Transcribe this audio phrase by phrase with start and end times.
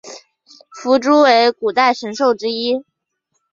[0.73, 2.83] 夫诸为古代神兽之一。